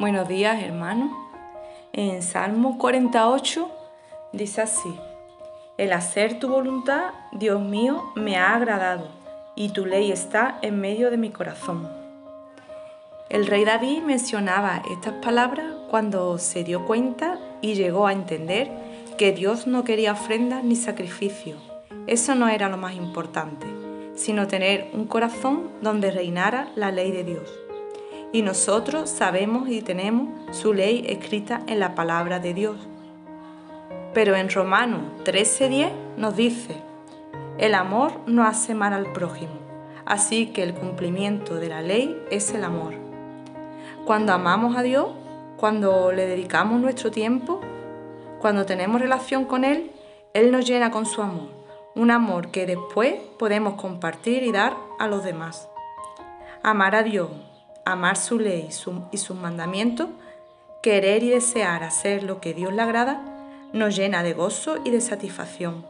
[0.00, 1.10] Buenos días, hermanos.
[1.92, 3.70] En Salmo 48
[4.32, 4.94] dice así,
[5.76, 9.08] El hacer tu voluntad, Dios mío, me ha agradado,
[9.56, 11.86] y tu ley está en medio de mi corazón.
[13.28, 18.70] El rey David mencionaba estas palabras cuando se dio cuenta y llegó a entender
[19.18, 21.58] que Dios no quería ofrendas ni sacrificios.
[22.06, 23.66] Eso no era lo más importante,
[24.14, 27.50] sino tener un corazón donde reinara la ley de Dios
[28.32, 32.76] y nosotros sabemos y tenemos su ley escrita en la palabra de Dios.
[34.14, 36.76] Pero en Romanos 13:10 nos dice,
[37.58, 39.52] el amor no hace mal al prójimo,
[40.04, 42.94] así que el cumplimiento de la ley es el amor.
[44.04, 45.08] Cuando amamos a Dios,
[45.56, 47.60] cuando le dedicamos nuestro tiempo,
[48.40, 49.92] cuando tenemos relación con Él,
[50.32, 51.48] Él nos llena con su amor,
[51.94, 55.68] un amor que después podemos compartir y dar a los demás.
[56.62, 57.28] Amar a Dios
[57.84, 58.68] amar su ley
[59.12, 60.08] y sus mandamientos,
[60.82, 63.20] querer y desear hacer lo que Dios le agrada,
[63.72, 65.84] nos llena de gozo y de satisfacción,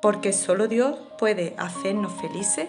[0.00, 2.68] porque solo Dios puede hacernos felices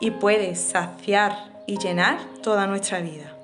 [0.00, 3.34] y puede saciar y llenar toda nuestra vida.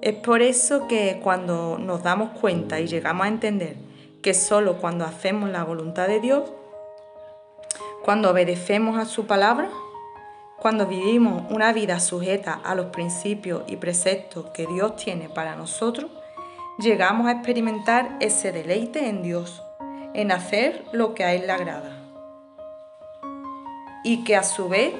[0.00, 3.76] Es por eso que cuando nos damos cuenta y llegamos a entender
[4.22, 6.44] que solo cuando hacemos la voluntad de Dios,
[8.04, 9.68] cuando obedecemos a su palabra,
[10.66, 16.10] cuando vivimos una vida sujeta a los principios y preceptos que Dios tiene para nosotros,
[16.80, 19.62] llegamos a experimentar ese deleite en Dios,
[20.12, 21.96] en hacer lo que a Él le agrada.
[24.02, 24.92] Y que a su vez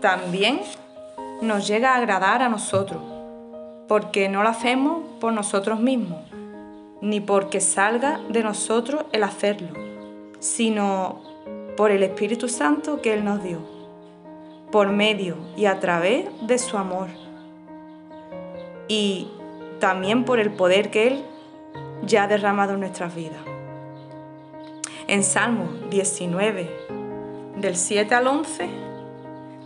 [0.00, 0.60] también
[1.42, 3.02] nos llega a agradar a nosotros,
[3.88, 6.20] porque no lo hacemos por nosotros mismos,
[7.00, 9.70] ni porque salga de nosotros el hacerlo,
[10.38, 11.20] sino
[11.76, 13.77] por el Espíritu Santo que Él nos dio
[14.70, 17.08] por medio y a través de su amor.
[18.88, 19.28] Y
[19.80, 21.24] también por el poder que Él
[22.02, 23.40] ya ha derramado en nuestras vidas.
[25.06, 26.70] En Salmo 19,
[27.56, 28.68] del 7 al 11,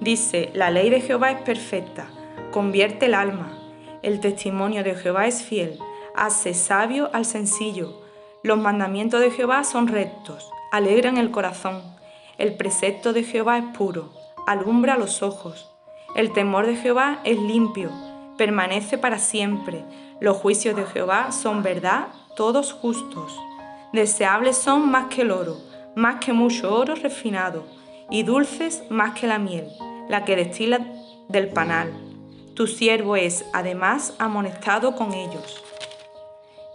[0.01, 2.07] dice, la ley de Jehová es perfecta,
[2.53, 3.59] convierte el alma,
[4.03, 5.79] el testimonio de Jehová es fiel,
[6.15, 8.03] hace sabio al sencillo,
[8.45, 11.83] los mandamientos de Jehová son rectos, alegran el corazón,
[12.39, 15.71] el precepto de Jehová es puro alumbra los ojos.
[16.15, 17.91] El temor de Jehová es limpio,
[18.37, 19.85] permanece para siempre.
[20.21, 23.39] Los juicios de Jehová son verdad, todos justos.
[23.93, 25.57] Deseables son más que el oro,
[25.95, 27.65] más que mucho oro refinado,
[28.11, 29.69] y dulces más que la miel,
[30.09, 30.81] la que destila
[31.29, 31.93] del panal.
[32.55, 35.63] Tu siervo es, además, amonestado con ellos.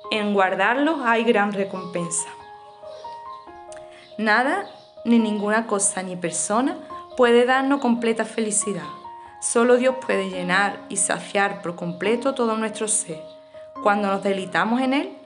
[0.09, 2.29] En guardarlos hay gran recompensa.
[4.17, 4.67] Nada,
[5.05, 6.77] ni ninguna cosa, ni persona
[7.17, 8.85] puede darnos completa felicidad.
[9.41, 13.19] Solo Dios puede llenar y saciar por completo todo nuestro ser
[13.81, 15.17] cuando nos delitamos en Él,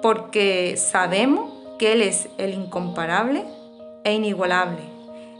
[0.00, 3.44] porque sabemos que Él es el incomparable
[4.02, 4.82] e inigualable,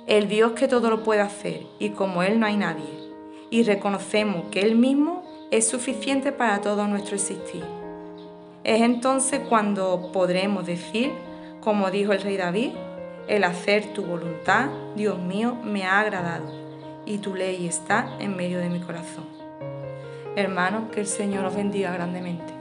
[0.07, 2.91] el Dios que todo lo puede hacer y como Él no hay nadie,
[3.51, 7.65] y reconocemos que Él mismo es suficiente para todo nuestro existir.
[8.65, 11.13] Es entonces cuando podremos decir,
[11.63, 12.73] como dijo el rey David,
[13.29, 16.51] el hacer tu voluntad, Dios mío, me ha agradado
[17.05, 19.27] y tu ley está en medio de mi corazón.
[20.37, 22.58] Hermanos, que el Señor os bendiga grandemente.